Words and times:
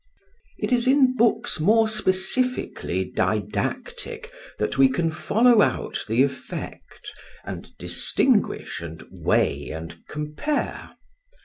It 0.57 0.71
is 0.73 0.87
in 0.87 1.15
books 1.15 1.59
more 1.59 1.87
specifically 1.87 3.05
didactic 3.05 4.31
that 4.57 4.75
we 4.75 4.89
can 4.89 5.11
follow 5.11 5.61
out 5.61 6.03
the 6.07 6.23
effect, 6.23 7.11
and 7.45 7.69
distinguish 7.77 8.81
and 8.81 9.03
weigh 9.11 9.69
and 9.69 9.99
compare. 10.07 10.95